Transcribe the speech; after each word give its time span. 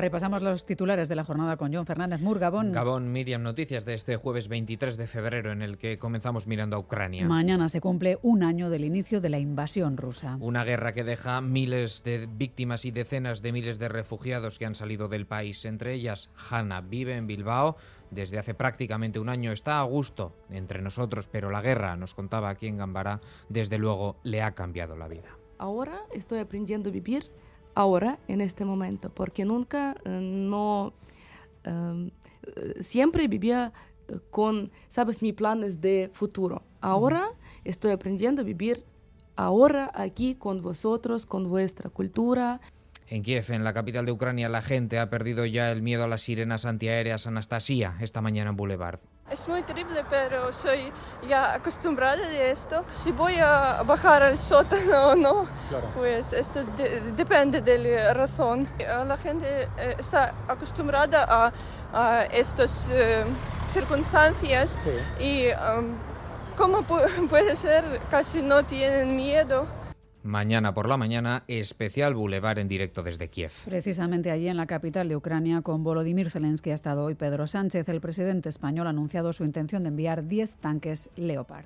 Repasamos 0.00 0.40
los 0.40 0.64
titulares 0.64 1.10
de 1.10 1.14
la 1.14 1.24
jornada 1.24 1.58
con 1.58 1.74
John 1.74 1.84
Fernández 1.84 2.22
Mur, 2.22 2.38
Gabón. 2.38 2.72
Gabón, 2.72 3.12
Miriam, 3.12 3.42
noticias 3.42 3.84
de 3.84 3.92
este 3.92 4.16
jueves 4.16 4.48
23 4.48 4.96
de 4.96 5.06
febrero 5.06 5.52
en 5.52 5.60
el 5.60 5.76
que 5.76 5.98
comenzamos 5.98 6.46
mirando 6.46 6.76
a 6.76 6.78
Ucrania. 6.78 7.28
Mañana 7.28 7.68
se 7.68 7.82
cumple 7.82 8.18
un 8.22 8.42
año 8.42 8.70
del 8.70 8.84
inicio 8.84 9.20
de 9.20 9.28
la 9.28 9.38
invasión 9.38 9.98
rusa. 9.98 10.38
Una 10.40 10.64
guerra 10.64 10.94
que 10.94 11.04
deja 11.04 11.42
miles 11.42 12.02
de 12.02 12.26
víctimas 12.26 12.86
y 12.86 12.92
decenas 12.92 13.42
de 13.42 13.52
miles 13.52 13.78
de 13.78 13.90
refugiados 13.90 14.58
que 14.58 14.64
han 14.64 14.74
salido 14.74 15.06
del 15.08 15.26
país. 15.26 15.66
Entre 15.66 15.92
ellas, 15.92 16.30
Hanna 16.48 16.80
vive 16.80 17.16
en 17.16 17.26
Bilbao. 17.26 17.76
Desde 18.10 18.38
hace 18.38 18.54
prácticamente 18.54 19.18
un 19.18 19.28
año 19.28 19.52
está 19.52 19.80
a 19.80 19.82
gusto 19.82 20.34
entre 20.48 20.80
nosotros, 20.80 21.28
pero 21.30 21.50
la 21.50 21.60
guerra, 21.60 21.94
nos 21.96 22.14
contaba 22.14 22.48
aquí 22.48 22.68
en 22.68 22.78
Gambara, 22.78 23.20
desde 23.50 23.76
luego 23.76 24.16
le 24.22 24.40
ha 24.40 24.52
cambiado 24.52 24.96
la 24.96 25.08
vida. 25.08 25.36
Ahora 25.58 26.00
estoy 26.10 26.38
aprendiendo 26.38 26.88
a 26.88 26.92
vivir 26.92 27.24
ahora, 27.74 28.18
en 28.28 28.40
este 28.40 28.64
momento, 28.64 29.10
porque 29.10 29.44
nunca 29.44 29.96
eh, 30.04 30.10
no... 30.20 30.92
Eh, 31.64 32.10
siempre 32.80 33.28
vivía 33.28 33.72
eh, 34.08 34.18
con, 34.30 34.70
sabes, 34.88 35.22
mis 35.22 35.34
planes 35.34 35.80
de 35.80 36.10
futuro. 36.12 36.62
Ahora 36.80 37.28
estoy 37.64 37.92
aprendiendo 37.92 38.42
a 38.42 38.44
vivir 38.44 38.84
ahora 39.36 39.90
aquí 39.94 40.34
con 40.34 40.62
vosotros, 40.62 41.26
con 41.26 41.48
vuestra 41.48 41.90
cultura. 41.90 42.60
En 43.06 43.22
Kiev, 43.22 43.50
en 43.50 43.64
la 43.64 43.74
capital 43.74 44.06
de 44.06 44.12
Ucrania, 44.12 44.48
la 44.48 44.62
gente 44.62 44.98
ha 44.98 45.10
perdido 45.10 45.44
ya 45.44 45.70
el 45.72 45.82
miedo 45.82 46.04
a 46.04 46.08
las 46.08 46.22
sirenas 46.22 46.64
antiaéreas 46.64 47.26
Anastasia 47.26 47.96
esta 48.00 48.20
mañana 48.20 48.50
en 48.50 48.56
Boulevard. 48.56 49.00
Es 49.30 49.46
muy 49.48 49.62
terrible, 49.62 50.04
pero 50.10 50.52
soy 50.52 50.92
ya 51.28 51.54
acostumbrada 51.54 52.16
de 52.16 52.50
esto. 52.50 52.84
Si 52.94 53.12
voy 53.12 53.36
a 53.38 53.80
bajar 53.86 54.24
al 54.24 54.38
sótano 54.40 55.10
o 55.10 55.14
no, 55.14 55.46
pues 55.94 56.32
esto 56.32 56.64
depende 57.16 57.60
de 57.60 57.78
la 57.78 58.12
razón. 58.12 58.68
La 59.06 59.16
gente 59.16 59.68
eh, 59.78 59.94
está 59.98 60.34
acostumbrada 60.48 61.24
a, 61.28 61.52
a 61.92 62.24
estas 62.24 62.90
eh, 62.92 63.22
circunstancias 63.68 64.76
y 65.20 65.46
um, 65.50 65.94
¿cómo 66.56 66.82
puede 66.82 67.54
ser? 67.54 67.84
Casi 68.10 68.42
no 68.42 68.64
tienen 68.64 69.14
miedo. 69.14 69.64
Mañana 70.22 70.74
por 70.74 70.86
la 70.86 70.98
mañana, 70.98 71.44
especial 71.48 72.14
Boulevard 72.14 72.58
en 72.58 72.68
directo 72.68 73.02
desde 73.02 73.28
Kiev. 73.28 73.52
Precisamente 73.64 74.30
allí 74.30 74.48
en 74.48 74.58
la 74.58 74.66
capital 74.66 75.08
de 75.08 75.16
Ucrania, 75.16 75.62
con 75.62 75.82
Volodymyr 75.82 76.30
Zelensky 76.30 76.70
ha 76.70 76.74
estado 76.74 77.04
hoy 77.04 77.14
Pedro 77.14 77.46
Sánchez. 77.46 77.88
El 77.88 78.02
presidente 78.02 78.50
español 78.50 78.86
ha 78.86 78.90
anunciado 78.90 79.32
su 79.32 79.44
intención 79.44 79.82
de 79.82 79.88
enviar 79.88 80.26
10 80.26 80.50
tanques 80.60 81.08
Leopard. 81.16 81.64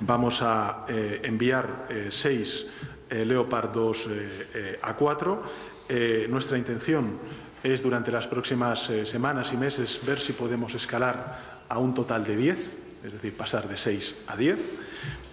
Vamos 0.00 0.40
a 0.42 0.84
eh, 0.88 1.20
enviar 1.22 1.86
6 2.10 2.66
eh, 3.08 3.24
Leopard 3.24 3.70
2 3.70 4.08
eh, 4.10 4.80
A4. 4.82 6.28
nuestra 6.28 6.58
intención 6.58 7.18
es 7.62 7.82
durante 7.82 8.10
las 8.10 8.26
próximas 8.26 8.90
semanas 9.04 9.52
y 9.52 9.56
meses 9.56 10.00
ver 10.04 10.18
si 10.18 10.32
podemos 10.32 10.74
escalar 10.74 11.64
a 11.68 11.78
un 11.78 11.94
total 11.94 12.24
de 12.24 12.36
10, 12.36 12.78
es 13.04 13.12
decir, 13.12 13.36
pasar 13.36 13.68
de 13.68 13.76
6 13.76 14.16
a 14.26 14.36
10 14.36 14.58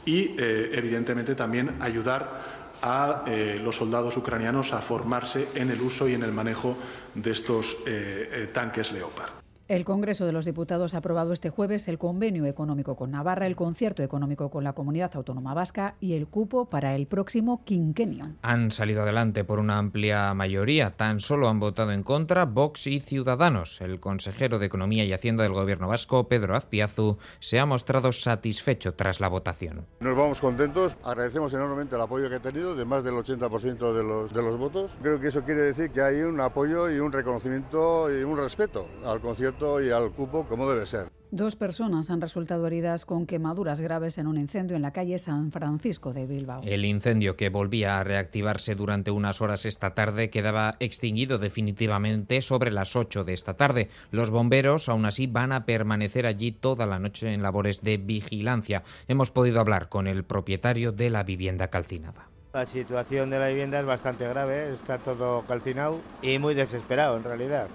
y, 0.07 0.35
eh, 0.37 0.69
evidentemente, 0.71 1.35
también 1.35 1.75
ayudar 1.81 2.57
a 2.81 3.23
eh, 3.27 3.59
los 3.61 3.75
soldados 3.75 4.15
ucranianos 4.15 4.71
a 4.71 4.81
formarse 4.81 5.49
en 5.53 5.69
el 5.69 5.81
uso 5.81 6.07
y 6.07 6.13
en 6.13 6.23
el 6.23 6.31
manejo 6.31 6.77
de 7.13 7.31
estos 7.31 7.75
eh, 7.85 8.49
tanques 8.53 8.93
Leopard. 8.93 9.46
El 9.67 9.83
Congreso 9.83 10.25
de 10.25 10.31
los 10.31 10.45
Diputados 10.45 10.93
ha 10.93 10.99
aprobado 10.99 11.33
este 11.33 11.49
jueves 11.49 11.89
el 11.89 11.97
convenio 11.97 12.45
económico 12.45 12.95
con 12.95 13.11
Navarra, 13.11 13.47
el 13.47 13.57
concierto 13.57 14.01
económico 14.01 14.49
con 14.49 14.63
la 14.63 14.71
Comunidad 14.71 15.11
Autónoma 15.15 15.53
Vasca 15.53 15.95
y 15.99 16.13
el 16.13 16.27
cupo 16.27 16.69
para 16.69 16.95
el 16.95 17.05
próximo 17.05 17.65
quinquenio. 17.65 18.35
Han 18.43 18.71
salido 18.71 19.01
adelante 19.01 19.43
por 19.43 19.59
una 19.59 19.77
amplia 19.77 20.33
mayoría. 20.33 20.91
Tan 20.91 21.19
solo 21.19 21.49
han 21.49 21.59
votado 21.59 21.91
en 21.91 22.03
contra 22.03 22.45
Vox 22.45 22.87
y 22.87 23.01
Ciudadanos. 23.01 23.81
El 23.81 23.99
consejero 23.99 24.57
de 24.57 24.67
Economía 24.67 25.03
y 25.03 25.11
Hacienda 25.11 25.43
del 25.43 25.51
Gobierno 25.51 25.89
vasco, 25.89 26.29
Pedro 26.29 26.55
Azpiazu, 26.55 27.17
se 27.41 27.59
ha 27.59 27.65
mostrado 27.65 28.13
satisfecho 28.13 28.93
tras 28.93 29.19
la 29.19 29.27
votación. 29.27 29.85
Nos 29.99 30.15
vamos 30.15 30.39
contentos. 30.39 30.95
Agradecemos 31.03 31.53
enormemente 31.53 31.95
el 31.95 32.01
apoyo 32.01 32.29
que 32.29 32.35
ha 32.35 32.41
tenido 32.41 32.73
de 32.73 32.85
más 32.85 33.03
del 33.03 33.15
80% 33.15 33.93
de 33.93 34.03
los, 34.03 34.33
de 34.33 34.41
los 34.41 34.57
votos. 34.57 34.97
Creo 35.01 35.19
que 35.19 35.27
eso 35.27 35.43
quiere 35.43 35.63
decir 35.63 35.91
que 35.91 36.01
hay 36.01 36.21
un 36.21 36.39
apoyo 36.39 36.89
y 36.89 36.99
un 36.99 37.11
reconocimiento 37.11 38.09
y 38.09 38.23
un 38.23 38.37
respeto 38.37 38.87
al 39.05 39.19
concierto 39.19 39.56
y 39.59 39.89
al 39.89 40.11
cupo 40.11 40.45
como 40.47 40.69
debe 40.69 40.85
ser. 40.85 41.09
Dos 41.31 41.55
personas 41.55 42.09
han 42.09 42.21
resultado 42.21 42.67
heridas 42.67 43.05
con 43.05 43.25
quemaduras 43.25 43.81
graves 43.81 44.17
en 44.17 44.27
un 44.27 44.37
incendio 44.37 44.75
en 44.75 44.83
la 44.83 44.93
calle 44.93 45.17
San 45.17 45.51
Francisco 45.51 46.13
de 46.13 46.25
Bilbao. 46.25 46.61
El 46.63 46.85
incendio 46.85 47.35
que 47.35 47.49
volvía 47.49 47.99
a 47.99 48.03
reactivarse 48.03 48.75
durante 48.75 49.11
unas 49.11 49.41
horas 49.41 49.65
esta 49.65 49.93
tarde 49.93 50.29
quedaba 50.29 50.77
extinguido 50.79 51.39
definitivamente 51.39 52.41
sobre 52.41 52.71
las 52.71 52.95
8 52.95 53.23
de 53.23 53.33
esta 53.33 53.55
tarde. 53.55 53.89
Los 54.11 54.29
bomberos 54.29 54.89
aún 54.89 55.05
así 55.05 55.27
van 55.27 55.51
a 55.51 55.65
permanecer 55.65 56.27
allí 56.27 56.51
toda 56.51 56.85
la 56.85 56.99
noche 56.99 57.33
en 57.33 57.41
labores 57.41 57.81
de 57.81 57.97
vigilancia. 57.97 58.83
Hemos 59.07 59.31
podido 59.31 59.59
hablar 59.59 59.89
con 59.89 60.07
el 60.07 60.23
propietario 60.23 60.91
de 60.91 61.09
la 61.09 61.23
vivienda 61.23 61.69
calcinada. 61.69 62.29
La 62.53 62.65
situación 62.65 63.29
de 63.31 63.39
la 63.39 63.49
vivienda 63.49 63.79
es 63.79 63.85
bastante 63.85 64.27
grave, 64.27 64.73
está 64.73 64.99
todo 64.99 65.43
calcinado 65.45 65.99
y 66.21 66.39
muy 66.39 66.53
desesperado 66.53 67.17
en 67.17 67.23
realidad. 67.23 67.67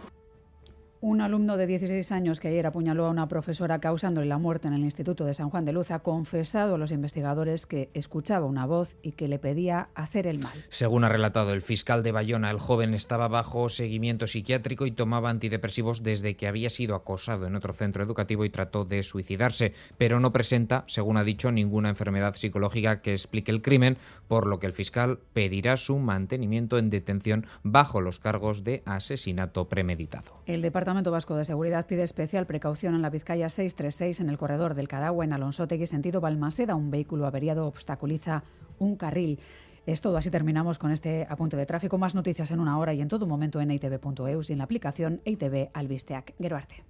Un 1.04 1.20
alumno 1.20 1.56
de 1.56 1.66
16 1.66 2.12
años 2.12 2.38
que 2.38 2.46
ayer 2.46 2.64
apuñaló 2.64 3.06
a 3.06 3.10
una 3.10 3.26
profesora 3.26 3.80
causándole 3.80 4.28
la 4.28 4.38
muerte 4.38 4.68
en 4.68 4.74
el 4.74 4.84
Instituto 4.84 5.24
de 5.24 5.34
San 5.34 5.50
Juan 5.50 5.64
de 5.64 5.72
Luz 5.72 5.90
ha 5.90 5.98
confesado 5.98 6.76
a 6.76 6.78
los 6.78 6.92
investigadores 6.92 7.66
que 7.66 7.90
escuchaba 7.92 8.46
una 8.46 8.66
voz 8.66 8.94
y 9.02 9.10
que 9.10 9.26
le 9.26 9.40
pedía 9.40 9.88
hacer 9.96 10.28
el 10.28 10.38
mal. 10.38 10.52
Según 10.68 11.02
ha 11.02 11.08
relatado 11.08 11.54
el 11.54 11.60
fiscal 11.60 12.04
de 12.04 12.12
Bayona, 12.12 12.52
el 12.52 12.60
joven 12.60 12.94
estaba 12.94 13.26
bajo 13.26 13.68
seguimiento 13.68 14.28
psiquiátrico 14.28 14.86
y 14.86 14.92
tomaba 14.92 15.30
antidepresivos 15.30 16.04
desde 16.04 16.36
que 16.36 16.46
había 16.46 16.70
sido 16.70 16.94
acosado 16.94 17.48
en 17.48 17.56
otro 17.56 17.72
centro 17.72 18.04
educativo 18.04 18.44
y 18.44 18.50
trató 18.50 18.84
de 18.84 19.02
suicidarse, 19.02 19.72
pero 19.98 20.20
no 20.20 20.32
presenta, 20.32 20.84
según 20.86 21.16
ha 21.16 21.24
dicho, 21.24 21.50
ninguna 21.50 21.88
enfermedad 21.88 22.36
psicológica 22.36 23.00
que 23.00 23.10
explique 23.10 23.50
el 23.50 23.60
crimen, 23.60 23.96
por 24.28 24.46
lo 24.46 24.60
que 24.60 24.68
el 24.68 24.72
fiscal 24.72 25.18
pedirá 25.32 25.76
su 25.76 25.98
mantenimiento 25.98 26.78
en 26.78 26.90
detención 26.90 27.48
bajo 27.64 28.00
los 28.00 28.20
cargos 28.20 28.62
de 28.62 28.84
asesinato 28.86 29.68
premeditado. 29.68 30.42
El 30.46 30.62
Departamento 30.62 30.91
Vasco 30.92 31.36
de 31.36 31.44
Seguridad 31.46 31.86
pide 31.86 32.02
especial 32.02 32.46
precaución 32.46 32.94
en 32.94 33.02
la 33.02 33.08
Vizcaya 33.08 33.48
636 33.48 34.20
en 34.20 34.28
el 34.28 34.36
corredor 34.36 34.74
del 34.74 34.88
Cadagua 34.88 35.24
en 35.24 35.32
Alonsotegui, 35.32 35.86
sentido 35.86 36.20
Balmaseda. 36.20 36.74
Un 36.74 36.90
vehículo 36.90 37.26
averiado 37.26 37.66
obstaculiza 37.66 38.44
un 38.78 38.96
carril. 38.96 39.40
Es 39.86 40.02
todo, 40.02 40.18
así 40.18 40.30
terminamos 40.30 40.78
con 40.78 40.92
este 40.92 41.26
apunte 41.28 41.56
de 41.56 41.66
tráfico. 41.66 41.96
Más 41.96 42.14
noticias 42.14 42.50
en 42.50 42.60
una 42.60 42.78
hora 42.78 42.92
y 42.92 43.00
en 43.00 43.08
todo 43.08 43.26
momento 43.26 43.60
en 43.60 43.70
itv.eus 43.70 44.50
y 44.50 44.52
en 44.52 44.58
la 44.58 44.64
aplicación 44.64 45.22
ITV 45.24 45.70
Albisteac. 45.72 46.34
Geroarte. 46.38 46.84